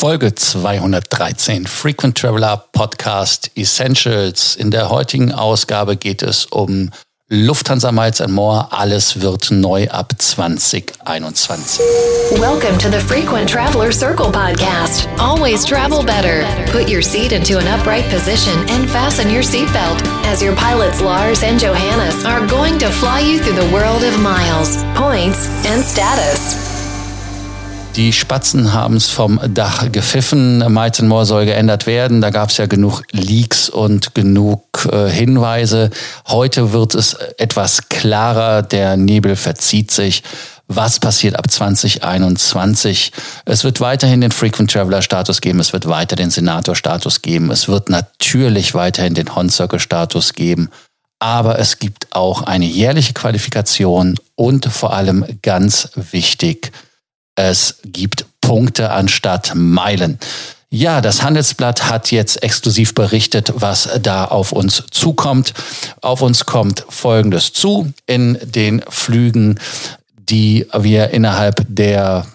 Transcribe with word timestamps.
Folge 0.00 0.34
213 0.34 1.66
Frequent 1.66 2.16
Traveler 2.16 2.64
Podcast 2.72 3.50
Essentials. 3.54 4.56
In 4.56 4.70
der 4.70 4.88
heutigen 4.88 5.30
Ausgabe 5.30 5.94
geht 5.94 6.22
es 6.22 6.46
um 6.46 6.88
Lufthansa 7.28 7.92
Miles 7.92 8.22
and 8.22 8.32
More. 8.32 8.66
Alles 8.70 9.20
wird 9.20 9.50
neu 9.50 9.86
ab 9.90 10.14
2021. 10.18 11.80
Welcome 12.40 12.78
to 12.78 12.88
the 12.88 12.98
Frequent 12.98 13.50
Traveler 13.50 13.92
Circle 13.92 14.32
podcast. 14.32 15.06
Always 15.18 15.66
travel 15.66 16.02
better. 16.02 16.46
Put 16.72 16.88
your 16.88 17.02
seat 17.02 17.32
into 17.32 17.58
an 17.58 17.66
upright 17.68 18.08
position 18.08 18.58
and 18.70 18.88
fasten 18.88 19.28
your 19.28 19.42
seatbelt 19.42 20.00
as 20.24 20.40
your 20.40 20.56
pilots 20.56 21.02
Lars 21.02 21.42
and 21.42 21.60
Johannes 21.60 22.24
are 22.24 22.46
going 22.46 22.78
to 22.78 22.88
fly 22.88 23.20
you 23.20 23.38
through 23.38 23.60
the 23.62 23.70
world 23.70 24.02
of 24.02 24.18
miles, 24.18 24.82
points 24.94 25.50
and 25.66 25.84
status. 25.84 26.69
Die 27.96 28.12
Spatzen 28.12 28.72
haben 28.72 28.96
es 28.96 29.08
vom 29.08 29.40
Dach 29.52 29.90
gepfiffen. 29.90 30.58
Miles 30.72 31.02
More 31.02 31.26
soll 31.26 31.44
geändert 31.44 31.86
werden. 31.86 32.20
Da 32.20 32.30
gab 32.30 32.50
es 32.50 32.56
ja 32.56 32.66
genug 32.66 33.02
Leaks 33.10 33.68
und 33.68 34.14
genug 34.14 34.88
äh, 34.92 35.08
Hinweise. 35.08 35.90
Heute 36.28 36.72
wird 36.72 36.94
es 36.94 37.14
etwas 37.36 37.88
klarer. 37.88 38.62
Der 38.62 38.96
Nebel 38.96 39.34
verzieht 39.34 39.90
sich. 39.90 40.22
Was 40.68 41.00
passiert 41.00 41.36
ab 41.36 41.50
2021? 41.50 43.10
Es 43.44 43.64
wird 43.64 43.80
weiterhin 43.80 44.20
den 44.20 44.30
Frequent 44.30 44.70
Traveler 44.70 45.02
Status 45.02 45.40
geben. 45.40 45.58
Es 45.58 45.72
wird 45.72 45.88
weiter 45.88 46.14
den 46.14 46.30
Senator 46.30 46.76
Status 46.76 47.22
geben. 47.22 47.50
Es 47.50 47.66
wird 47.66 47.90
natürlich 47.90 48.72
weiterhin 48.72 49.14
den 49.14 49.34
Hon 49.34 49.50
Circle 49.50 49.80
Status 49.80 50.34
geben. 50.34 50.70
Aber 51.18 51.58
es 51.58 51.80
gibt 51.80 52.06
auch 52.12 52.42
eine 52.42 52.66
jährliche 52.66 53.14
Qualifikation 53.14 54.16
und 54.36 54.66
vor 54.66 54.94
allem 54.94 55.24
ganz 55.42 55.90
wichtig, 55.96 56.70
es 57.48 57.76
gibt 57.84 58.26
Punkte 58.40 58.90
anstatt 58.90 59.52
Meilen. 59.54 60.18
Ja, 60.68 61.00
das 61.00 61.22
Handelsblatt 61.22 61.88
hat 61.90 62.12
jetzt 62.12 62.42
exklusiv 62.42 62.94
berichtet, 62.94 63.52
was 63.56 63.88
da 64.02 64.26
auf 64.26 64.52
uns 64.52 64.84
zukommt. 64.90 65.52
Auf 66.00 66.22
uns 66.22 66.46
kommt 66.46 66.84
Folgendes 66.88 67.52
zu 67.52 67.92
in 68.06 68.38
den 68.42 68.82
Flügen, 68.88 69.58
die 70.16 70.66
wir 70.78 71.10
innerhalb 71.10 71.64
der 71.68 72.26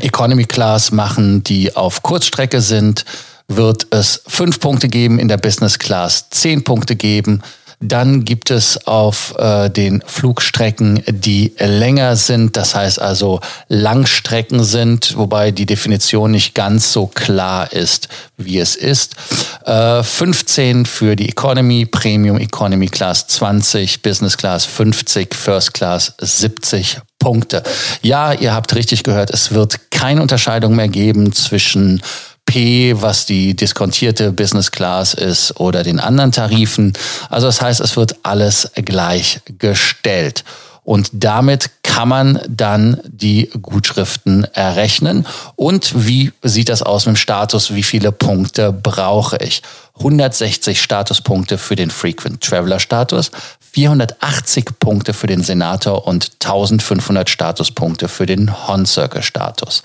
Economy 0.00 0.44
Class 0.44 0.92
machen, 0.92 1.44
die 1.44 1.76
auf 1.76 2.02
Kurzstrecke 2.02 2.62
sind, 2.62 3.04
wird 3.48 3.88
es 3.90 4.22
fünf 4.26 4.60
Punkte 4.60 4.88
geben, 4.88 5.18
in 5.18 5.28
der 5.28 5.36
Business 5.36 5.78
Class 5.78 6.30
zehn 6.30 6.64
Punkte 6.64 6.96
geben 6.96 7.42
dann 7.80 8.26
gibt 8.26 8.50
es 8.50 8.86
auf 8.86 9.34
äh, 9.38 9.70
den 9.70 10.02
Flugstrecken, 10.06 11.02
die 11.08 11.54
länger 11.58 12.14
sind, 12.14 12.58
das 12.58 12.74
heißt 12.74 13.00
also 13.00 13.40
Langstrecken 13.68 14.62
sind, 14.62 15.16
wobei 15.16 15.50
die 15.50 15.64
Definition 15.64 16.30
nicht 16.30 16.54
ganz 16.54 16.92
so 16.92 17.06
klar 17.06 17.72
ist, 17.72 18.08
wie 18.36 18.58
es 18.58 18.76
ist. 18.76 19.16
Äh, 19.64 20.02
15 20.02 20.84
für 20.84 21.16
die 21.16 21.30
Economy, 21.30 21.86
Premium 21.86 22.38
Economy 22.38 22.88
Class 22.88 23.26
20, 23.28 24.02
Business 24.02 24.36
Class 24.36 24.66
50, 24.66 25.34
First 25.34 25.72
Class 25.72 26.12
70 26.20 26.98
Punkte. 27.18 27.62
Ja, 28.02 28.32
ihr 28.32 28.52
habt 28.52 28.74
richtig 28.74 29.04
gehört, 29.04 29.30
es 29.30 29.52
wird 29.52 29.90
keine 29.90 30.20
Unterscheidung 30.20 30.76
mehr 30.76 30.88
geben 30.88 31.32
zwischen 31.32 32.02
P, 32.50 33.00
was 33.00 33.26
die 33.26 33.54
diskontierte 33.54 34.32
Business 34.32 34.72
Class 34.72 35.14
ist 35.14 35.60
oder 35.60 35.84
den 35.84 36.00
anderen 36.00 36.32
Tarifen. 36.32 36.94
Also 37.28 37.46
das 37.46 37.62
heißt, 37.62 37.80
es 37.80 37.96
wird 37.96 38.16
alles 38.24 38.72
gleichgestellt. 38.74 40.42
Und 40.82 41.10
damit 41.12 41.70
kann 41.84 42.08
man 42.08 42.40
dann 42.48 43.00
die 43.04 43.50
Gutschriften 43.62 44.42
errechnen. 44.52 45.28
Und 45.54 46.08
wie 46.08 46.32
sieht 46.42 46.70
das 46.70 46.82
aus 46.82 47.06
mit 47.06 47.14
dem 47.14 47.18
Status? 47.18 47.72
Wie 47.72 47.84
viele 47.84 48.10
Punkte 48.10 48.72
brauche 48.72 49.36
ich? 49.36 49.62
160 49.98 50.82
Statuspunkte 50.82 51.56
für 51.56 51.76
den 51.76 51.92
Frequent 51.92 52.42
Traveler 52.42 52.80
Status, 52.80 53.30
480 53.72 54.64
Punkte 54.80 55.12
für 55.12 55.28
den 55.28 55.44
Senator 55.44 56.08
und 56.08 56.32
1500 56.42 57.30
Statuspunkte 57.30 58.08
für 58.08 58.26
den 58.26 58.66
Hon 58.66 58.86
Circle 58.86 59.22
Status. 59.22 59.84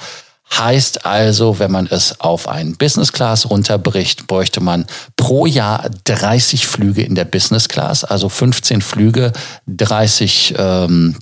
Heißt 0.54 1.06
also, 1.06 1.60
wenn 1.60 1.72
man 1.72 1.88
es 1.88 2.20
auf 2.22 2.48
einen 2.48 2.78
Business 2.78 3.12
Class 3.12 3.50
runterbricht, 3.50 4.28
bräuchte 4.28 4.62
man 4.62 4.86
pro 5.16 5.46
Jahr 5.46 5.90
30 6.06 6.68
Flüge 6.68 7.04
in 7.04 7.16
der 7.16 7.26
Business 7.26 7.68
Class, 7.68 8.04
also 8.04 8.30
15 8.30 8.82
Flüge, 8.82 9.34
30 9.68 10.54
ähm, 10.58 11.18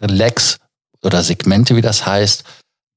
Legs 0.00 0.58
oder 1.02 1.22
Segmente, 1.22 1.76
wie 1.76 1.80
das 1.80 2.06
heißt. 2.06 2.44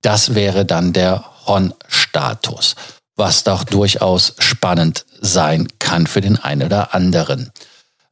Das 0.02 0.34
wäre 0.34 0.66
dann 0.66 0.92
der 0.92 1.24
Hon-Status, 1.46 2.76
was 3.16 3.44
doch 3.44 3.64
durchaus 3.64 4.34
spannend 4.40 5.06
sein 5.22 5.68
kann 5.80 6.08
für 6.08 6.22
den 6.22 6.38
einen 6.38 6.64
oder 6.64 6.96
anderen. 6.96 7.52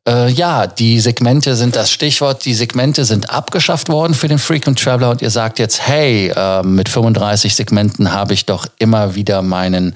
Äh, 0.10 0.32
ja, 0.32 0.66
die 0.66 1.00
Segmente 1.00 1.56
sind 1.56 1.76
das 1.76 1.92
Stichwort. 1.92 2.44
Die 2.46 2.56
Segmente 2.56 3.06
sind 3.06 3.30
abgeschafft 3.30 3.90
worden 3.90 4.16
für 4.16 4.28
den 4.28 4.40
Frequent 4.40 4.80
Traveler 4.80 5.12
und 5.12 5.22
ihr 5.22 5.30
sagt 5.30 5.60
jetzt, 5.60 5.88
hey, 5.88 6.32
äh, 6.36 6.64
mit 6.64 6.90
35 6.90 7.54
Segmenten 7.54 8.12
habe 8.12 8.34
ich 8.34 8.46
doch 8.46 8.66
immer 8.80 9.16
wieder 9.16 9.42
meinen 9.42 9.94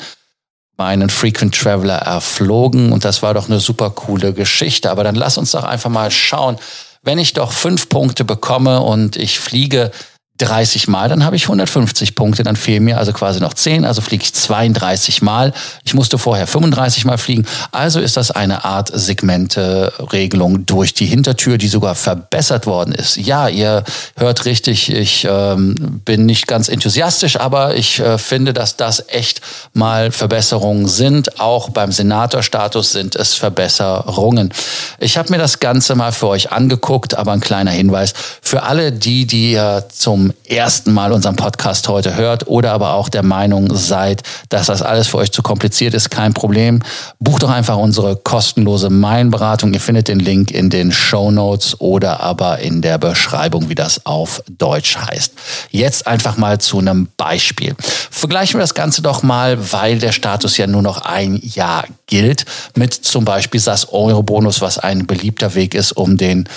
meinen 0.75 1.11
Frequent 1.11 1.55
Traveler 1.55 1.97
erflogen 1.97 2.91
und 2.91 3.05
das 3.05 3.21
war 3.21 3.35
doch 3.35 3.47
eine 3.47 3.59
super 3.59 3.91
coole 3.91 4.33
Geschichte. 4.33 4.89
Aber 4.89 5.03
dann 5.03 5.15
lass 5.15 5.37
uns 5.37 5.51
doch 5.51 5.63
einfach 5.63 5.89
mal 5.89 6.09
schauen, 6.09 6.57
wenn 7.03 7.19
ich 7.19 7.33
doch 7.33 7.51
fünf 7.51 7.89
Punkte 7.89 8.23
bekomme 8.23 8.81
und 8.81 9.15
ich 9.15 9.39
fliege 9.39 9.91
30 10.43 10.89
Mal, 10.89 11.07
dann 11.07 11.23
habe 11.23 11.37
ich 11.37 11.43
150 11.43 12.15
Punkte, 12.15 12.43
dann 12.43 12.57
fehlen 12.57 12.83
mir 12.83 12.97
also 12.97 13.13
quasi 13.13 13.39
noch 13.39 13.53
10, 13.53 13.85
also 13.85 14.01
fliege 14.01 14.23
ich 14.23 14.33
32 14.33 15.21
Mal. 15.21 15.53
Ich 15.85 15.93
musste 15.93 16.17
vorher 16.17 16.47
35 16.47 17.05
Mal 17.05 17.17
fliegen, 17.17 17.45
also 17.71 18.01
ist 18.01 18.17
das 18.17 18.31
eine 18.31 18.65
Art 18.65 18.91
Segmente-Regelung 18.93 20.65
durch 20.65 20.93
die 20.93 21.05
Hintertür, 21.05 21.57
die 21.57 21.69
sogar 21.69 21.95
verbessert 21.95 22.65
worden 22.65 22.93
ist. 22.93 23.15
Ja, 23.15 23.47
ihr 23.47 23.83
hört 24.17 24.43
richtig, 24.43 24.91
ich 24.91 25.25
ähm, 25.29 26.01
bin 26.03 26.25
nicht 26.25 26.47
ganz 26.47 26.67
enthusiastisch, 26.67 27.39
aber 27.39 27.75
ich 27.75 27.99
äh, 27.99 28.17
finde, 28.17 28.51
dass 28.51 28.75
das 28.75 29.05
echt 29.07 29.39
mal 29.73 30.11
Verbesserungen 30.11 30.87
sind. 30.87 31.39
Auch 31.39 31.69
beim 31.69 31.93
Senatorstatus 31.93 32.91
sind 32.91 33.15
es 33.15 33.33
Verbesserungen. 33.33 34.51
Ich 34.99 35.17
habe 35.17 35.31
mir 35.31 35.37
das 35.37 35.59
Ganze 35.59 35.95
mal 35.95 36.11
für 36.11 36.27
euch 36.27 36.51
angeguckt, 36.51 37.15
aber 37.15 37.31
ein 37.31 37.39
kleiner 37.39 37.71
Hinweis 37.71 38.13
für 38.41 38.63
alle 38.63 38.91
die, 38.91 39.25
die 39.25 39.57
zum 39.89 40.32
zum 40.33 40.55
ersten 40.55 40.93
Mal 40.93 41.11
unseren 41.11 41.35
Podcast 41.35 41.87
heute 41.87 42.15
hört 42.15 42.47
oder 42.47 42.71
aber 42.71 42.93
auch 42.93 43.09
der 43.09 43.23
Meinung 43.23 43.73
seid, 43.75 44.23
dass 44.49 44.67
das 44.67 44.81
alles 44.81 45.07
für 45.07 45.17
euch 45.17 45.31
zu 45.31 45.41
kompliziert 45.41 45.93
ist, 45.93 46.09
kein 46.09 46.33
Problem. 46.33 46.81
Bucht 47.19 47.43
doch 47.43 47.49
einfach 47.49 47.77
unsere 47.77 48.15
kostenlose 48.15 48.89
Meilenberatung. 48.89 49.73
Ihr 49.73 49.79
findet 49.79 50.07
den 50.07 50.19
Link 50.19 50.51
in 50.51 50.69
den 50.69 50.91
Show 50.91 51.31
Notes 51.31 51.79
oder 51.79 52.19
aber 52.21 52.59
in 52.59 52.81
der 52.81 52.97
Beschreibung, 52.97 53.69
wie 53.69 53.75
das 53.75 54.05
auf 54.05 54.43
Deutsch 54.49 54.97
heißt. 54.97 55.33
Jetzt 55.71 56.07
einfach 56.07 56.37
mal 56.37 56.59
zu 56.59 56.79
einem 56.79 57.09
Beispiel. 57.17 57.75
Vergleichen 58.11 58.55
wir 58.55 58.61
das 58.61 58.73
Ganze 58.73 59.01
doch 59.01 59.23
mal, 59.23 59.71
weil 59.71 59.99
der 59.99 60.11
Status 60.11 60.57
ja 60.57 60.67
nur 60.67 60.81
noch 60.81 61.01
ein 61.01 61.39
Jahr 61.43 61.85
gilt, 62.07 62.45
mit 62.75 62.93
zum 62.93 63.25
Beispiel 63.25 63.59
SAS 63.59 63.91
Eurobonus, 63.91 64.61
was 64.61 64.77
ein 64.77 65.07
beliebter 65.07 65.55
Weg 65.55 65.73
ist, 65.73 65.91
um 65.93 66.17
den 66.17 66.47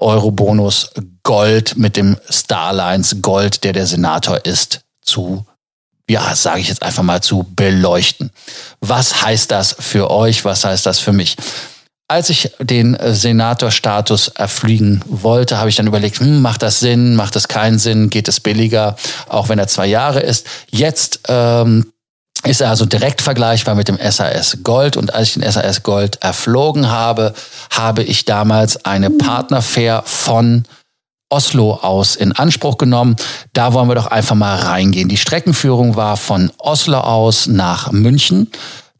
Eurobonus 0.00 0.90
Gold 1.22 1.76
mit 1.76 1.96
dem 1.96 2.16
Starlines 2.28 3.16
Gold, 3.22 3.64
der 3.64 3.72
der 3.72 3.86
Senator 3.86 4.44
ist, 4.44 4.80
zu 5.02 5.44
ja, 6.10 6.34
sage 6.34 6.60
ich 6.60 6.68
jetzt 6.68 6.82
einfach 6.82 7.04
mal 7.04 7.22
zu 7.22 7.46
beleuchten. 7.54 8.30
Was 8.80 9.22
heißt 9.22 9.50
das 9.52 9.76
für 9.78 10.10
euch? 10.10 10.44
Was 10.44 10.64
heißt 10.64 10.84
das 10.84 10.98
für 10.98 11.12
mich? 11.12 11.36
Als 12.08 12.28
ich 12.30 12.50
den 12.58 12.98
Senatorstatus 13.00 14.26
erfliegen 14.28 15.02
wollte, 15.06 15.58
habe 15.58 15.68
ich 15.68 15.76
dann 15.76 15.86
überlegt, 15.86 16.18
hm, 16.18 16.42
macht 16.42 16.62
das 16.62 16.80
Sinn, 16.80 17.14
macht 17.14 17.36
das 17.36 17.46
keinen 17.46 17.78
Sinn, 17.78 18.10
geht 18.10 18.26
es 18.26 18.40
billiger, 18.40 18.96
auch 19.28 19.48
wenn 19.48 19.60
er 19.60 19.68
zwei 19.68 19.86
Jahre 19.86 20.18
ist. 20.18 20.48
Jetzt 20.68 21.20
ähm, 21.28 21.92
ist 22.44 22.62
also 22.62 22.86
direkt 22.86 23.20
vergleichbar 23.20 23.74
mit 23.74 23.88
dem 23.88 23.98
SAS 23.98 24.58
Gold. 24.62 24.96
Und 24.96 25.14
als 25.14 25.28
ich 25.28 25.34
den 25.34 25.50
SAS 25.50 25.82
Gold 25.82 26.22
erflogen 26.22 26.90
habe, 26.90 27.34
habe 27.70 28.02
ich 28.02 28.24
damals 28.24 28.84
eine 28.84 29.10
Partnerfair 29.10 30.02
von 30.06 30.64
Oslo 31.28 31.74
aus 31.74 32.16
in 32.16 32.32
Anspruch 32.32 32.76
genommen. 32.76 33.16
Da 33.52 33.72
wollen 33.72 33.88
wir 33.88 33.94
doch 33.94 34.08
einfach 34.08 34.34
mal 34.34 34.56
reingehen. 34.56 35.08
Die 35.08 35.16
Streckenführung 35.16 35.96
war 35.96 36.16
von 36.16 36.50
Oslo 36.58 36.98
aus 36.98 37.46
nach 37.46 37.92
München. 37.92 38.50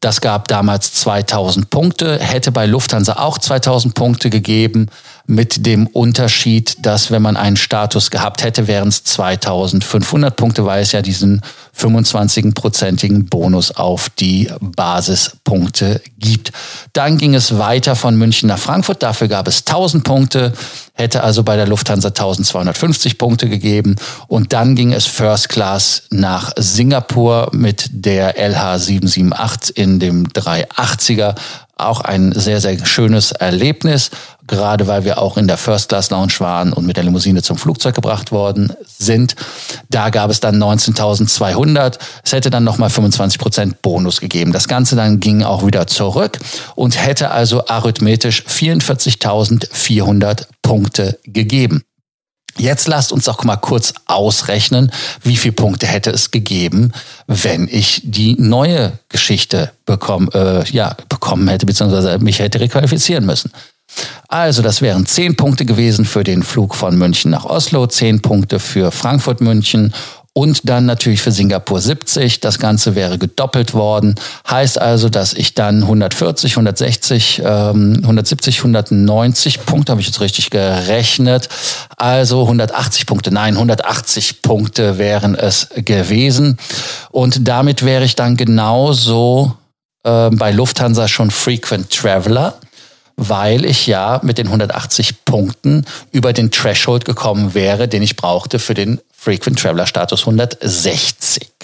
Das 0.01 0.23
gab 0.23 0.49
damals 0.49 0.95
2000 0.95 1.69
Punkte, 1.69 2.19
hätte 2.19 2.53
bei 2.53 2.65
Lufthansa 2.65 3.15
auch 3.15 3.37
2000 3.37 3.95
Punkte 3.95 4.31
gegeben. 4.31 4.89
Mit 5.27 5.67
dem 5.67 5.87
Unterschied, 5.87 6.85
dass 6.85 7.11
wenn 7.11 7.23
man 7.23 7.37
einen 7.37 7.57
Status 7.57 8.11
gehabt 8.11 8.43
hätte, 8.43 8.67
wären 8.67 8.89
es 8.89 9.05
2500 9.05 10.37
Punkte, 10.37 10.65
weil 10.65 10.83
es 10.83 10.93
ja 10.93 11.03
diesen 11.03 11.43
25-prozentigen 11.79 13.29
Bonus 13.29 13.71
auf 13.71 14.11
die 14.11 14.51
Basispunkte 14.61 16.03
gibt. 16.19 16.53
Dann 16.93 17.17
ging 17.17 17.35
es 17.35 17.59
weiter 17.59 17.97
von 17.97 18.17
München 18.17 18.49
nach 18.49 18.59
Frankfurt. 18.59 19.03
Dafür 19.03 19.29
gab 19.29 19.49
es 19.49 19.61
1000 19.61 20.05
Punkte, 20.05 20.53
hätte 20.95 21.23
also 21.23 21.43
bei 21.43 21.57
der 21.57 21.67
Lufthansa 21.67 22.09
1250 22.09 23.19
Punkte 23.19 23.49
gegeben. 23.49 23.97
Und 24.27 24.53
dann 24.53 24.75
ging 24.75 24.93
es 24.93 25.07
First 25.07 25.49
Class 25.49 26.03
nach 26.11 26.53
Singapur 26.57 27.51
mit 27.53 27.89
der 27.93 28.37
LH 28.37 28.79
778 28.79 29.77
in 29.77 30.01
dem 30.01 30.29
380er 30.29 31.35
auch 31.87 32.01
ein 32.01 32.33
sehr, 32.33 32.61
sehr 32.61 32.85
schönes 32.85 33.33
Erlebnis, 33.33 34.11
gerade 34.47 34.87
weil 34.87 35.05
wir 35.05 35.19
auch 35.19 35.37
in 35.37 35.47
der 35.49 35.57
First 35.57 35.89
Class 35.89 36.11
Lounge 36.11 36.35
waren 36.39 36.73
und 36.73 36.87
mit 36.87 36.97
der 36.97 37.05
Limousine 37.05 37.43
zum 37.43 37.57
Flugzeug 37.57 37.95
gebracht 37.95 38.33
worden 38.33 38.73
sind. 38.87 39.37
Da 39.89 40.11
gab 40.11 40.31
es 40.31 40.41
dann 40.41 40.63
19.200. 40.63 41.99
Es 42.25 42.33
hätte 42.33 42.51
dann 42.51 42.65
nochmal 42.65 42.91
25 42.91 43.39
Prozent 43.39 43.83
Bonus 43.83 44.21
gegeben. 44.21 44.53
Das 44.53 44.69
Ganze 44.69 44.97
dann 44.97 45.21
ging 45.21 45.43
auch 45.43 45.65
wieder 45.67 45.87
zurück 45.87 46.39
und 46.75 47.01
hätte 47.03 47.31
also 47.31 47.67
arithmetisch 47.67 48.45
44.400 48.49 50.47
Punkte 50.63 51.19
gegeben. 51.25 51.83
Jetzt 52.57 52.89
lasst 52.89 53.13
uns 53.13 53.25
doch 53.25 53.45
mal 53.45 53.57
kurz 53.57 53.95
ausrechnen, 54.07 54.91
wie 55.23 55.37
viele 55.37 55.53
Punkte 55.53 55.87
hätte 55.87 56.11
es 56.11 56.31
gegeben, 56.31 56.93
wenn 57.27 57.69
ich 57.69 58.03
die 58.05 58.37
neue 58.39 58.93
Geschichte 59.09 59.73
bekommen, 59.87 60.29
äh, 60.33 60.65
ja, 60.71 60.97
bekommen 61.09 61.49
hätte, 61.49 61.67
beziehungsweise 61.67 62.19
mich 62.19 62.39
hätte 62.39 62.61
requalifizieren 62.61 63.25
müssen. 63.25 63.51
Also, 64.29 64.63
das 64.63 64.83
wären 64.83 65.07
zehn 65.07 65.37
Punkte 65.37 65.65
gewesen 65.65 66.05
für 66.05 66.23
den 66.23 66.43
Flug 66.43 66.75
von 66.75 66.97
München 66.97 67.31
nach 67.31 67.45
Oslo, 67.45 67.87
zehn 67.87 68.23
Punkte 68.23 68.61
für 68.61 68.93
Frankfurt 68.93 69.41
München 69.41 69.93
und 70.33 70.69
dann 70.69 70.87
natürlich 70.87 71.23
für 71.23 71.33
Singapur 71.33 71.81
70. 71.81 72.41
Das 72.41 72.59
Ganze 72.59 72.95
wäre 72.95 73.19
gedoppelt 73.19 73.75
worden. 73.75 74.15
Heißt 74.49 74.81
also, 74.81 75.09
dass 75.09 75.33
ich 75.33 75.55
dann 75.55 75.83
140, 75.83 76.53
160, 76.53 77.43
ähm, 77.45 77.99
170, 78.03 78.59
190 78.59 79.67
Punkte, 79.67 79.93
habe 79.93 80.01
ich 80.01 80.07
jetzt 80.07 80.21
richtig 80.21 80.51
gerechnet. 80.51 81.49
Also 81.97 82.43
180 82.43 83.07
Punkte, 83.07 83.33
nein, 83.33 83.55
180 83.55 84.43
Punkte 84.43 84.99
wären 84.99 85.35
es 85.35 85.69
gewesen. 85.75 86.59
Und 87.11 87.49
damit 87.49 87.85
wäre 87.85 88.05
ich 88.05 88.15
dann 88.15 88.37
genauso 88.37 89.57
äh, 90.05 90.31
bei 90.31 90.53
Lufthansa 90.53 91.09
schon 91.09 91.31
Frequent 91.31 91.91
Traveler 91.91 92.55
weil 93.23 93.67
ich 93.67 93.87
ja 93.87 94.19
mit 94.23 94.39
den 94.39 94.47
180 94.47 95.27
Punkten 95.27 95.85
über 96.11 96.33
den 96.33 96.51
Threshold 96.51 97.05
gekommen 97.05 97.53
wäre, 97.53 97.87
den 97.87 98.03
ich 98.03 98.17
brauchte 98.17 98.59
für 98.59 98.73
den 98.73 98.99
Frequent 99.21 99.59
Traveler 99.59 99.85
Status 99.85 100.25
160. 100.25 101.60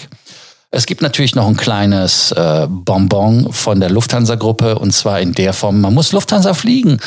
Es 0.69 0.85
gibt 0.85 1.01
natürlich 1.01 1.33
noch 1.33 1.47
ein 1.47 1.55
kleines 1.55 2.33
äh, 2.33 2.67
Bonbon 2.69 3.53
von 3.53 3.79
der 3.79 3.89
Lufthansa-Gruppe 3.89 4.77
und 4.77 4.91
zwar 4.91 5.21
in 5.21 5.31
der 5.31 5.53
Form, 5.53 5.79
man 5.79 5.93
muss 5.93 6.11
Lufthansa 6.11 6.53
fliegen. 6.53 6.99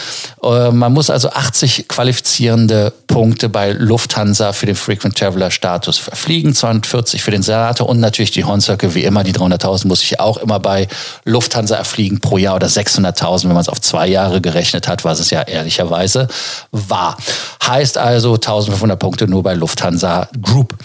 Äh, 0.42 0.70
man 0.70 0.94
muss 0.94 1.10
also 1.10 1.28
80 1.28 1.86
qualifizierende 1.86 2.90
Punkte 3.06 3.50
bei 3.50 3.72
Lufthansa 3.72 4.54
für 4.54 4.64
den 4.64 4.76
Frequent 4.76 5.18
Traveler 5.18 5.50
Status 5.50 5.98
verfliegen, 5.98 6.54
240 6.54 7.22
für 7.22 7.32
den 7.32 7.42
Senator 7.42 7.86
und 7.86 8.00
natürlich 8.00 8.30
die 8.30 8.44
Hornzirkel, 8.44 8.94
wie 8.94 9.04
immer, 9.04 9.24
die 9.24 9.34
300.000 9.34 9.88
muss 9.88 10.02
ich 10.02 10.18
auch 10.20 10.38
immer 10.38 10.58
bei 10.58 10.88
Lufthansa 11.26 11.76
erfliegen 11.76 12.18
pro 12.18 12.38
Jahr 12.38 12.54
oder 12.54 12.68
600.000, 12.68 13.42
wenn 13.42 13.52
man 13.52 13.60
es 13.60 13.68
auf 13.68 13.82
zwei 13.82 14.06
Jahre 14.06 14.40
gerechnet 14.40 14.88
hat, 14.88 15.04
was 15.04 15.20
es 15.20 15.28
ja 15.28 15.42
ehrlicherweise 15.42 16.28
war. 16.70 17.18
Heißt 17.66 17.98
also 17.98 18.36
1500 18.36 18.98
Punkte 18.98 19.28
nur 19.28 19.42
bei 19.42 19.52
Lufthansa 19.52 20.28
Group 20.40 20.78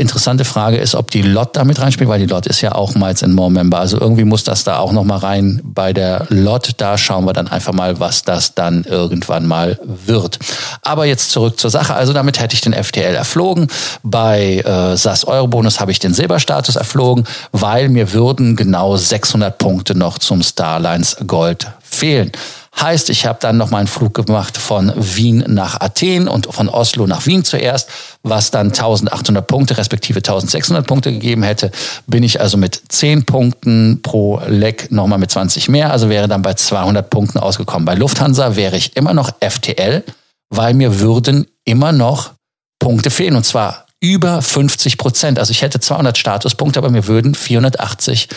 interessante 0.00 0.44
Frage 0.44 0.78
ist, 0.78 0.94
ob 0.94 1.10
die 1.10 1.22
LOT 1.22 1.56
damit 1.56 1.80
reinspielt, 1.80 2.08
weil 2.08 2.18
die 2.18 2.26
LOT 2.26 2.46
ist 2.46 2.60
ja 2.60 2.72
auch 2.72 2.94
Miles 2.94 3.22
and 3.22 3.34
More 3.34 3.50
Member. 3.50 3.78
Also 3.78 4.00
irgendwie 4.00 4.24
muss 4.24 4.44
das 4.44 4.64
da 4.64 4.78
auch 4.78 4.92
nochmal 4.92 5.18
rein 5.18 5.60
bei 5.62 5.92
der 5.92 6.26
LOT. 6.30 6.72
Da 6.78 6.98
schauen 6.98 7.24
wir 7.24 7.32
dann 7.32 7.48
einfach 7.48 7.72
mal, 7.72 8.00
was 8.00 8.22
das 8.22 8.54
dann 8.54 8.84
irgendwann 8.84 9.46
mal 9.46 9.78
wird. 9.84 10.38
Aber 10.82 11.04
jetzt 11.04 11.30
zurück 11.30 11.60
zur 11.60 11.70
Sache. 11.70 11.94
Also 11.94 12.12
damit 12.12 12.40
hätte 12.40 12.54
ich 12.54 12.60
den 12.60 12.72
FTL 12.72 13.14
erflogen. 13.14 13.68
Bei 14.02 14.58
äh, 14.58 14.96
SAS 14.96 15.24
Eurobonus 15.24 15.80
habe 15.80 15.92
ich 15.92 15.98
den 15.98 16.14
Silberstatus 16.14 16.76
erflogen, 16.76 17.24
weil 17.52 17.88
mir 17.88 18.12
würden 18.12 18.56
genau 18.56 18.96
600 18.96 19.58
Punkte 19.58 19.94
noch 19.94 20.18
zum 20.18 20.42
Starlines 20.42 21.16
Gold 21.26 21.66
fehlen. 21.80 22.32
Heißt, 22.78 23.10
ich 23.10 23.26
habe 23.26 23.38
dann 23.42 23.58
noch 23.58 23.70
mal 23.70 23.78
einen 23.78 23.88
Flug 23.88 24.14
gemacht 24.14 24.56
von 24.56 24.92
Wien 24.96 25.44
nach 25.48 25.80
Athen 25.80 26.28
und 26.28 26.46
von 26.46 26.68
Oslo 26.68 27.06
nach 27.06 27.26
Wien 27.26 27.44
zuerst, 27.44 27.90
was 28.22 28.50
dann 28.50 28.68
1800 28.68 29.46
Punkte 29.46 29.76
respektive 29.76 30.18
1600 30.18 30.86
Punkte 30.86 31.12
gegeben 31.12 31.42
hätte. 31.42 31.72
Bin 32.06 32.22
ich 32.22 32.40
also 32.40 32.56
mit 32.56 32.80
10 32.88 33.26
Punkten 33.26 34.00
pro 34.02 34.40
Leck 34.46 34.90
nochmal 34.90 35.18
mit 35.18 35.30
20 35.30 35.68
mehr, 35.68 35.90
also 35.90 36.08
wäre 36.08 36.28
dann 36.28 36.42
bei 36.42 36.54
200 36.54 37.10
Punkten 37.10 37.38
ausgekommen. 37.38 37.84
Bei 37.84 37.94
Lufthansa 37.94 38.56
wäre 38.56 38.76
ich 38.76 38.96
immer 38.96 39.12
noch 39.12 39.30
FTL, 39.40 40.04
weil 40.48 40.72
mir 40.72 41.00
würden 41.00 41.46
immer 41.64 41.92
noch 41.92 42.32
Punkte 42.78 43.10
fehlen 43.10 43.36
und 43.36 43.44
zwar 43.44 43.86
über 44.00 44.40
50 44.40 44.96
Prozent. 44.96 45.38
Also 45.38 45.50
ich 45.50 45.60
hätte 45.60 45.80
200 45.80 46.16
Statuspunkte, 46.16 46.78
aber 46.78 46.88
mir 46.88 47.06
würden 47.06 47.34
480, 47.34 48.28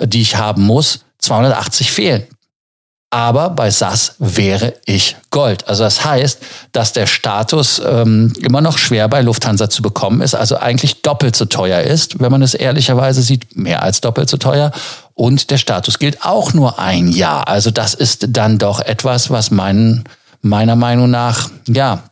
die 0.00 0.22
ich 0.22 0.36
haben 0.36 0.62
muss, 0.62 1.04
280 1.18 1.92
fehlen 1.92 2.26
aber 3.12 3.50
bei 3.50 3.70
SAS 3.70 4.14
wäre 4.18 4.72
ich 4.86 5.16
Gold. 5.30 5.68
Also 5.68 5.84
das 5.84 6.02
heißt, 6.02 6.38
dass 6.72 6.94
der 6.94 7.06
Status 7.06 7.80
ähm, 7.84 8.32
immer 8.40 8.62
noch 8.62 8.78
schwer 8.78 9.06
bei 9.08 9.20
Lufthansa 9.20 9.68
zu 9.68 9.82
bekommen 9.82 10.22
ist, 10.22 10.34
also 10.34 10.56
eigentlich 10.56 11.02
doppelt 11.02 11.36
so 11.36 11.44
teuer 11.44 11.82
ist, 11.82 12.20
wenn 12.20 12.32
man 12.32 12.40
es 12.40 12.54
ehrlicherweise 12.54 13.20
sieht, 13.20 13.54
mehr 13.54 13.82
als 13.82 14.00
doppelt 14.00 14.30
so 14.30 14.38
teuer. 14.38 14.72
Und 15.12 15.50
der 15.50 15.58
Status 15.58 15.98
gilt 15.98 16.24
auch 16.24 16.54
nur 16.54 16.78
ein 16.78 17.08
Jahr. 17.08 17.48
Also 17.48 17.70
das 17.70 17.92
ist 17.92 18.28
dann 18.30 18.56
doch 18.56 18.80
etwas, 18.80 19.28
was 19.28 19.50
mein, 19.50 20.04
meiner 20.40 20.74
Meinung 20.74 21.10
nach, 21.10 21.50
ja, 21.68 22.04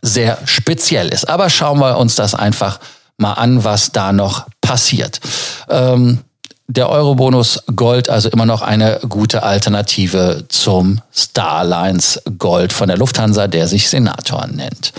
sehr 0.00 0.38
speziell 0.44 1.08
ist. 1.08 1.28
Aber 1.28 1.50
schauen 1.50 1.80
wir 1.80 1.98
uns 1.98 2.14
das 2.14 2.36
einfach 2.36 2.78
mal 3.18 3.32
an, 3.32 3.64
was 3.64 3.90
da 3.90 4.12
noch 4.12 4.46
passiert. 4.60 5.18
Ähm, 5.68 6.20
der 6.68 6.88
Eurobonus 6.88 7.62
Gold 7.74 8.08
also 8.08 8.28
immer 8.28 8.46
noch 8.46 8.62
eine 8.62 9.00
gute 9.08 9.42
Alternative 9.42 10.44
zum 10.48 11.00
Starlines 11.12 12.20
Gold 12.38 12.72
von 12.72 12.88
der 12.88 12.98
Lufthansa, 12.98 13.46
der 13.46 13.68
sich 13.68 13.88
Senator 13.88 14.46
nennt. 14.46 14.92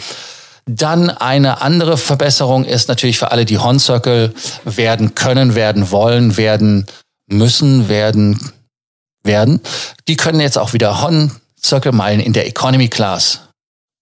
Dann 0.66 1.10
eine 1.10 1.62
andere 1.62 1.98
Verbesserung 1.98 2.66
ist 2.66 2.90
natürlich 2.90 3.18
für 3.18 3.31
alle, 3.31 3.46
die 3.46 3.58
Horn 3.58 3.80
Circle 3.80 4.34
werden 4.66 5.16
können, 5.16 5.56
werden 5.56 5.92
wollen, 5.92 6.36
werden 6.36 6.86
müssen, 7.28 7.88
werden, 7.88 8.52
werden. 9.24 9.62
Die 10.08 10.18
können 10.18 10.42
jetzt 10.42 10.58
auch 10.58 10.74
wieder 10.74 11.02
Horn 11.02 11.31
Circle 11.64 11.92
Meilen 11.94 12.19
in 12.19 12.34
der 12.34 12.48
Economy 12.48 12.90
Class 12.90 13.42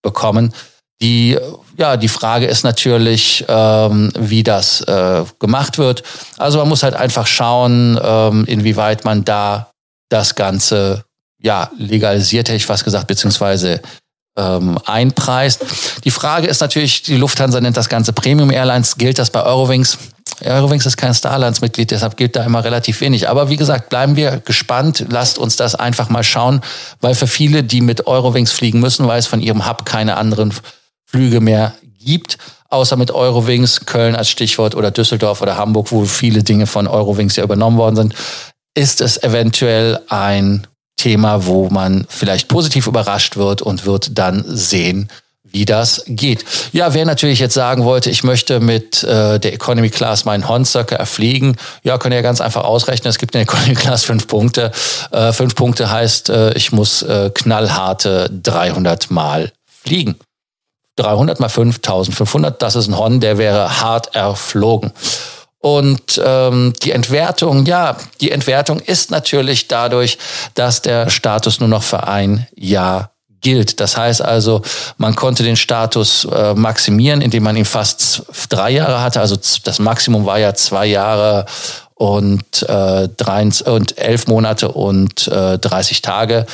bekommen. 0.01 0.53
Die, 1.01 1.37
ja, 1.77 1.97
die 1.97 2.07
Frage 2.07 2.45
ist 2.45 2.63
natürlich, 2.63 3.45
ähm, 3.47 4.11
wie 4.17 4.43
das 4.43 4.81
äh, 4.81 5.23
gemacht 5.39 5.77
wird. 5.77 6.03
Also 6.37 6.59
man 6.59 6.69
muss 6.69 6.83
halt 6.83 6.95
einfach 6.95 7.27
schauen, 7.27 7.99
ähm, 8.01 8.45
inwieweit 8.45 9.05
man 9.05 9.25
da 9.25 9.71
das 10.09 10.35
Ganze 10.35 11.03
ja, 11.41 11.69
legalisiert, 11.77 12.47
hätte 12.47 12.57
ich 12.57 12.65
fast 12.65 12.85
gesagt, 12.85 13.07
beziehungsweise 13.07 13.81
ähm, 14.37 14.77
einpreist. 14.85 15.65
Die 16.03 16.11
Frage 16.11 16.47
ist 16.47 16.61
natürlich, 16.61 17.03
die 17.03 17.17
Lufthansa 17.17 17.61
nennt 17.61 17.77
das 17.77 17.89
Ganze 17.89 18.13
Premium 18.13 18.51
Airlines. 18.51 18.97
Gilt 18.97 19.19
das 19.19 19.29
bei 19.29 19.43
Eurowings? 19.43 19.97
Eurowings 20.43 20.85
ist 20.85 20.97
kein 20.97 21.13
Starlines-Mitglied, 21.13 21.91
deshalb 21.91 22.17
gilt 22.17 22.35
da 22.35 22.43
immer 22.43 22.63
relativ 22.63 22.99
wenig. 22.99 23.29
Aber 23.29 23.49
wie 23.49 23.55
gesagt, 23.55 23.89
bleiben 23.89 24.17
wir 24.17 24.37
gespannt. 24.37 25.05
Lasst 25.09 25.37
uns 25.37 25.55
das 25.55 25.75
einfach 25.75 26.09
mal 26.09 26.23
schauen, 26.23 26.61
weil 26.99 27.15
für 27.15 27.27
viele, 27.27 27.63
die 27.63 27.79
mit 27.79 28.07
Eurowings 28.07 28.51
fliegen 28.51 28.81
müssen, 28.81 29.07
weil 29.07 29.19
es 29.19 29.27
von 29.27 29.41
ihrem 29.41 29.67
Hub 29.67 29.85
keine 29.85 30.17
anderen 30.17 30.53
Flüge 31.15 31.39
mehr 31.39 31.73
gibt, 31.97 32.37
außer 32.69 32.97
mit 32.97 33.09
Eurowings, 33.09 33.85
Köln 33.85 34.15
als 34.15 34.29
Stichwort 34.29 34.75
oder 34.75 34.91
Düsseldorf 34.91 35.41
oder 35.41 35.55
Hamburg, 35.55 35.93
wo 35.93 36.03
viele 36.03 36.43
Dinge 36.43 36.67
von 36.67 36.87
Eurowings 36.87 37.37
ja 37.37 37.43
übernommen 37.45 37.77
worden 37.77 37.95
sind, 37.95 38.15
ist 38.73 38.99
es 38.99 39.23
eventuell 39.23 40.01
ein 40.09 40.67
Thema, 40.97 41.45
wo 41.45 41.69
man 41.69 42.05
vielleicht 42.09 42.49
positiv 42.49 42.87
überrascht 42.87 43.37
wird 43.37 43.61
und 43.61 43.85
wird 43.85 44.17
dann 44.17 44.43
sehen, 44.45 45.09
wie 45.43 45.63
das 45.63 46.03
geht. 46.05 46.43
Ja, 46.73 46.93
wer 46.93 47.05
natürlich 47.05 47.39
jetzt 47.39 47.53
sagen 47.53 47.85
wollte, 47.85 48.09
ich 48.09 48.25
möchte 48.25 48.59
mit 48.59 49.03
äh, 49.03 49.39
der 49.39 49.53
Economy 49.53 49.89
Class 49.89 50.25
meinen 50.25 50.49
Hornsucker 50.49 50.97
erfliegen, 50.97 51.55
ja, 51.83 51.97
könnt 51.97 52.13
ihr 52.13 52.21
ganz 52.23 52.41
einfach 52.41 52.65
ausrechnen. 52.65 53.09
Es 53.09 53.19
gibt 53.19 53.35
in 53.35 53.39
der 53.39 53.43
Economy 53.43 53.75
Class 53.75 54.03
fünf 54.03 54.27
Punkte. 54.27 54.71
Äh, 55.11 55.31
fünf 55.31 55.55
Punkte 55.55 55.89
heißt, 55.89 56.29
äh, 56.29 56.53
ich 56.55 56.73
muss 56.73 57.03
äh, 57.03 57.31
knallharte 57.33 58.29
300 58.43 59.11
Mal 59.11 59.53
fliegen. 59.65 60.15
300 60.97 61.39
mal 61.39 61.49
5, 61.49 61.77
1500, 61.77 62.61
das 62.61 62.75
ist 62.75 62.87
ein 62.87 62.97
Hon, 62.97 63.19
der 63.19 63.37
wäre 63.37 63.81
hart 63.81 64.15
erflogen. 64.15 64.91
Und 65.59 66.21
ähm, 66.23 66.73
die 66.83 66.91
Entwertung, 66.91 67.65
ja, 67.65 67.97
die 68.21 68.31
Entwertung 68.31 68.79
ist 68.79 69.09
natürlich 69.09 69.67
dadurch, 69.67 70.19
dass 70.53 70.83
der 70.83 71.09
Status 71.09 71.59
nur 71.59 71.69
noch 71.69 71.81
für 71.81 72.07
ein 72.07 72.47
Jahr 72.55 73.15
gilt. 73.41 73.79
Das 73.79 73.97
heißt 73.97 74.21
also, 74.21 74.61
man 74.97 75.15
konnte 75.15 75.43
den 75.43 75.55
Status 75.55 76.25
äh, 76.25 76.53
maximieren, 76.53 77.21
indem 77.21 77.43
man 77.43 77.55
ihn 77.55 77.65
fast 77.65 78.23
drei 78.49 78.71
Jahre 78.71 79.01
hatte. 79.01 79.21
Also 79.21 79.37
das 79.63 79.79
Maximum 79.79 80.25
war 80.25 80.39
ja 80.39 80.53
zwei 80.53 80.85
Jahre 80.85 81.45
und, 81.95 82.63
äh, 82.63 83.07
drei, 83.07 83.49
und 83.65 83.97
elf 83.97 84.27
Monate 84.27 84.69
und 84.69 85.27
äh, 85.27 85.57
30 85.57 86.01
Tage. 86.01 86.45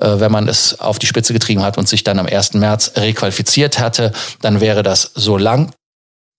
Äh, 0.00 0.20
wenn 0.20 0.32
man 0.32 0.48
es 0.48 0.80
auf 0.80 0.98
die 0.98 1.06
Spitze 1.06 1.34
getrieben 1.34 1.62
hat 1.62 1.78
und 1.78 1.88
sich 1.88 2.02
dann 2.02 2.18
am 2.18 2.26
1. 2.26 2.54
März 2.54 2.92
requalifiziert 2.96 3.78
hatte, 3.78 4.12
dann 4.40 4.60
wäre 4.60 4.82
das 4.82 5.12
so 5.14 5.36
lang. 5.36 5.70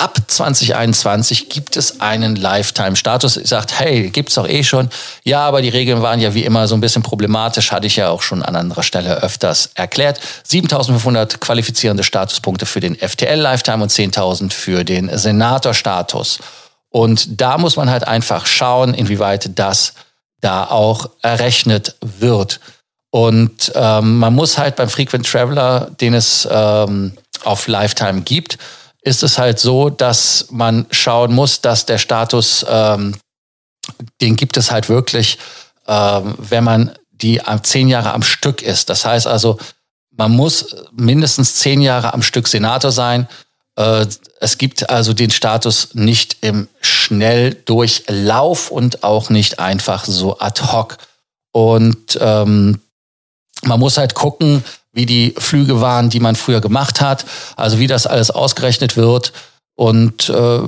ab 0.00 0.18
2021 0.26 1.50
gibt 1.50 1.76
es 1.76 2.00
einen 2.00 2.34
Lifetime-Status. 2.34 3.36
Ihr 3.36 3.46
sagt, 3.46 3.78
hey, 3.78 4.08
gibt's 4.08 4.34
doch 4.34 4.48
eh 4.48 4.64
schon. 4.64 4.88
Ja, 5.24 5.46
aber 5.46 5.60
die 5.60 5.68
Regeln 5.68 6.00
waren 6.00 6.20
ja 6.20 6.32
wie 6.32 6.44
immer 6.44 6.66
so 6.68 6.74
ein 6.74 6.80
bisschen 6.80 7.02
problematisch, 7.02 7.70
hatte 7.70 7.86
ich 7.86 7.96
ja 7.96 8.08
auch 8.08 8.22
schon 8.22 8.42
an 8.42 8.56
anderer 8.56 8.82
Stelle 8.82 9.22
öfters 9.22 9.70
erklärt. 9.74 10.18
7500 10.44 11.40
qualifizierende 11.40 12.02
Statuspunkte 12.02 12.64
für 12.64 12.80
den 12.80 12.96
FTL 12.96 13.38
Lifetime 13.38 13.82
und 13.82 13.90
10.000 13.90 14.52
für 14.52 14.84
den 14.84 15.16
Senator-Status. 15.16 16.38
Und 16.88 17.40
da 17.40 17.58
muss 17.58 17.76
man 17.76 17.90
halt 17.90 18.08
einfach 18.08 18.46
schauen, 18.46 18.94
inwieweit 18.94 19.58
das 19.58 19.92
da 20.40 20.64
auch 20.64 21.10
errechnet 21.20 21.94
wird. 22.00 22.60
Und 23.10 23.72
ähm, 23.74 24.18
man 24.18 24.34
muss 24.34 24.56
halt 24.56 24.76
beim 24.76 24.88
Frequent 24.88 25.30
Traveler, 25.30 25.90
den 26.00 26.14
es 26.14 26.48
ähm, 26.50 27.12
auf 27.44 27.66
Lifetime 27.66 28.22
gibt, 28.22 28.56
ist 29.02 29.22
es 29.22 29.38
halt 29.38 29.58
so, 29.58 29.90
dass 29.90 30.46
man 30.50 30.86
schauen 30.90 31.32
muss, 31.32 31.60
dass 31.60 31.86
der 31.86 31.98
Status, 31.98 32.64
ähm, 32.68 33.16
den 34.20 34.36
gibt 34.36 34.56
es 34.56 34.70
halt 34.70 34.88
wirklich, 34.88 35.38
ähm, 35.86 36.34
wenn 36.38 36.64
man 36.64 36.92
die 37.10 37.40
zehn 37.62 37.88
Jahre 37.88 38.12
am 38.12 38.22
Stück 38.22 38.62
ist. 38.62 38.88
Das 38.88 39.04
heißt 39.04 39.26
also, 39.26 39.58
man 40.10 40.32
muss 40.32 40.76
mindestens 40.92 41.56
zehn 41.56 41.80
Jahre 41.80 42.14
am 42.14 42.22
Stück 42.22 42.48
Senator 42.48 42.92
sein. 42.92 43.28
Äh, 43.76 44.06
es 44.40 44.58
gibt 44.58 44.90
also 44.90 45.12
den 45.12 45.30
Status 45.30 45.94
nicht 45.94 46.38
im 46.42 46.68
Schnelldurchlauf 46.80 48.70
und 48.70 49.02
auch 49.02 49.30
nicht 49.30 49.58
einfach 49.58 50.04
so 50.04 50.38
ad 50.38 50.62
hoc. 50.62 50.98
Und 51.52 52.18
ähm, 52.20 52.80
man 53.62 53.80
muss 53.80 53.96
halt 53.96 54.14
gucken, 54.14 54.64
wie 54.92 55.06
die 55.06 55.34
Flüge 55.38 55.80
waren, 55.80 56.10
die 56.10 56.20
man 56.20 56.36
früher 56.36 56.60
gemacht 56.60 57.00
hat, 57.00 57.24
also 57.56 57.78
wie 57.78 57.86
das 57.86 58.06
alles 58.06 58.30
ausgerechnet 58.30 58.96
wird. 58.96 59.32
Und 59.76 60.28
äh, 60.28 60.60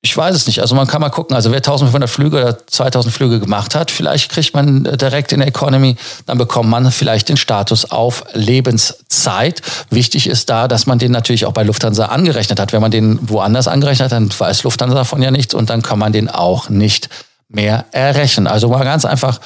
ich 0.00 0.16
weiß 0.16 0.34
es 0.34 0.46
nicht. 0.46 0.60
Also 0.60 0.76
man 0.76 0.86
kann 0.86 1.00
mal 1.00 1.10
gucken. 1.10 1.34
Also 1.34 1.50
wer 1.50 1.58
1500 1.58 2.08
Flüge 2.08 2.36
oder 2.36 2.66
2000 2.66 3.12
Flüge 3.12 3.40
gemacht 3.40 3.74
hat, 3.74 3.90
vielleicht 3.90 4.30
kriegt 4.30 4.54
man 4.54 4.84
direkt 4.84 5.32
in 5.32 5.40
der 5.40 5.48
Economy, 5.48 5.96
dann 6.26 6.38
bekommt 6.38 6.70
man 6.70 6.92
vielleicht 6.92 7.28
den 7.28 7.36
Status 7.36 7.90
auf 7.90 8.24
Lebenszeit. 8.32 9.60
Wichtig 9.90 10.28
ist 10.28 10.50
da, 10.50 10.68
dass 10.68 10.86
man 10.86 11.00
den 11.00 11.10
natürlich 11.10 11.46
auch 11.46 11.52
bei 11.52 11.64
Lufthansa 11.64 12.06
angerechnet 12.06 12.60
hat. 12.60 12.72
Wenn 12.72 12.80
man 12.80 12.92
den 12.92 13.18
woanders 13.28 13.66
angerechnet 13.66 14.06
hat, 14.06 14.12
dann 14.12 14.30
weiß 14.36 14.62
Lufthansa 14.62 14.94
davon 14.94 15.20
ja 15.20 15.32
nichts 15.32 15.52
und 15.52 15.68
dann 15.68 15.82
kann 15.82 15.98
man 15.98 16.12
den 16.12 16.30
auch 16.30 16.68
nicht 16.68 17.08
mehr 17.48 17.86
errechnen. 17.90 18.46
Also 18.46 18.68
mal 18.68 18.84
ganz 18.84 19.04
einfach 19.04 19.40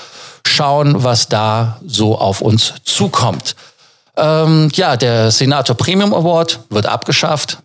schauen, 0.46 1.02
was 1.02 1.28
da 1.28 1.80
so 1.86 2.18
auf 2.18 2.42
uns 2.42 2.74
zukommt. 2.84 3.56
Ähm, 4.16 4.70
ja, 4.74 4.96
der 4.96 5.30
Senator 5.30 5.76
Premium 5.76 6.14
Award 6.14 6.60
wird 6.70 6.86
abgeschafft. 6.86 7.58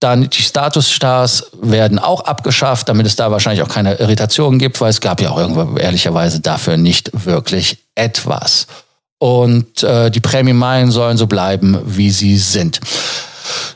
Dann 0.00 0.30
die 0.30 0.42
Statusstars 0.42 1.50
werden 1.60 1.98
auch 1.98 2.20
abgeschafft, 2.20 2.88
damit 2.88 3.06
es 3.06 3.16
da 3.16 3.32
wahrscheinlich 3.32 3.62
auch 3.62 3.68
keine 3.68 3.94
Irritationen 3.94 4.58
gibt, 4.58 4.80
weil 4.80 4.90
es 4.90 5.00
gab 5.00 5.20
ja 5.20 5.30
auch 5.30 5.38
irgendwo 5.38 5.76
ehrlicherweise 5.76 6.40
dafür 6.40 6.76
nicht 6.76 7.10
wirklich 7.24 7.78
etwas. 7.96 8.68
Und 9.18 9.82
äh, 9.82 10.10
die 10.10 10.20
Prämienmeilen 10.20 10.92
sollen 10.92 11.16
so 11.16 11.26
bleiben, 11.26 11.80
wie 11.84 12.12
sie 12.12 12.36
sind. 12.36 12.78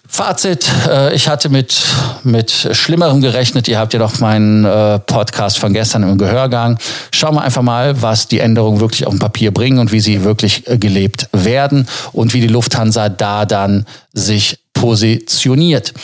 Fazit, 0.09 0.67
äh, 0.88 1.14
ich 1.14 1.29
hatte 1.29 1.49
mit, 1.49 1.83
mit 2.23 2.50
Schlimmerem 2.73 3.21
gerechnet. 3.21 3.69
Ihr 3.69 3.79
habt 3.79 3.93
ja 3.93 3.99
doch 3.99 4.19
meinen 4.19 4.64
äh, 4.64 4.99
Podcast 4.99 5.59
von 5.59 5.73
gestern 5.73 6.02
im 6.02 6.19
Gehörgang. 6.19 6.79
Schauen 7.11 7.35
wir 7.35 7.43
einfach 7.43 7.62
mal, 7.62 8.02
was 8.02 8.29
die 8.29 8.41
Änderungen 8.41 8.81
wirklich 8.81 9.07
auf 9.07 9.12
dem 9.12 9.19
Papier 9.19 9.52
bringen 9.52 9.79
und 9.79 9.93
wie 9.93 10.00
sie 10.00 10.25
wirklich 10.25 10.69
äh, 10.69 10.79
gelebt 10.79 11.29
werden 11.33 11.88
und 12.12 12.35
wie 12.35 12.41
die 12.41 12.49
Lufthansa 12.49 13.09
da 13.09 13.47
dann 13.47 13.87
sich 14.12 14.59
positioniert. 14.75 15.95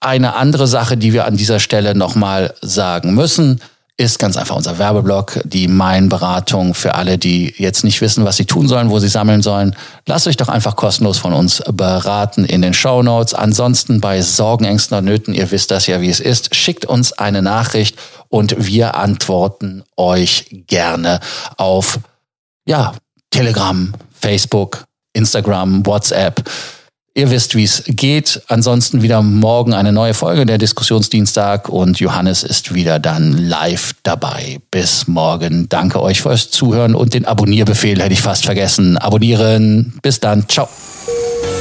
Eine 0.00 0.36
andere 0.36 0.66
Sache, 0.66 0.96
die 0.96 1.12
wir 1.12 1.24
an 1.24 1.36
dieser 1.36 1.58
Stelle 1.58 1.94
nochmal 1.94 2.54
sagen 2.60 3.14
müssen, 3.14 3.60
ist 4.00 4.20
ganz 4.20 4.36
einfach 4.36 4.54
unser 4.54 4.78
Werbeblock, 4.78 5.40
die 5.44 5.66
Mein-Beratung 5.66 6.74
für 6.74 6.94
alle, 6.94 7.18
die 7.18 7.52
jetzt 7.58 7.82
nicht 7.82 8.00
wissen, 8.00 8.24
was 8.24 8.36
sie 8.36 8.44
tun 8.44 8.68
sollen, 8.68 8.90
wo 8.90 9.00
sie 9.00 9.08
sammeln 9.08 9.42
sollen. 9.42 9.74
Lasst 10.06 10.28
euch 10.28 10.36
doch 10.36 10.48
einfach 10.48 10.76
kostenlos 10.76 11.18
von 11.18 11.32
uns 11.32 11.62
beraten 11.72 12.44
in 12.44 12.62
den 12.62 12.74
Show 12.74 13.02
Notes. 13.02 13.34
Ansonsten 13.34 14.00
bei 14.00 14.22
Sorgen, 14.22 14.64
Ängsten 14.64 14.96
und 14.96 15.04
Nöten, 15.04 15.34
ihr 15.34 15.50
wisst 15.50 15.72
das 15.72 15.88
ja, 15.88 16.00
wie 16.00 16.10
es 16.10 16.20
ist, 16.20 16.54
schickt 16.54 16.86
uns 16.86 17.12
eine 17.12 17.42
Nachricht 17.42 17.98
und 18.28 18.54
wir 18.56 18.94
antworten 18.94 19.82
euch 19.96 20.46
gerne 20.68 21.18
auf, 21.56 21.98
ja, 22.66 22.94
Telegram, 23.30 23.92
Facebook, 24.12 24.84
Instagram, 25.12 25.84
WhatsApp. 25.84 26.48
Ihr 27.18 27.30
wisst, 27.32 27.56
wie 27.56 27.64
es 27.64 27.82
geht. 27.84 28.42
Ansonsten 28.46 29.02
wieder 29.02 29.22
morgen 29.22 29.74
eine 29.74 29.90
neue 29.90 30.14
Folge 30.14 30.46
der 30.46 30.56
Diskussionsdienstag 30.56 31.68
und 31.68 31.98
Johannes 31.98 32.44
ist 32.44 32.74
wieder 32.74 33.00
dann 33.00 33.36
live 33.36 33.96
dabei. 34.04 34.60
Bis 34.70 35.08
morgen. 35.08 35.68
Danke 35.68 36.00
euch 36.00 36.22
fürs 36.22 36.52
Zuhören 36.52 36.94
und 36.94 37.14
den 37.14 37.24
Abonnierbefehl 37.24 38.00
hätte 38.00 38.12
ich 38.12 38.20
fast 38.20 38.44
vergessen. 38.44 38.96
Abonnieren. 38.98 39.98
Bis 40.00 40.20
dann. 40.20 40.48
Ciao. 40.48 40.68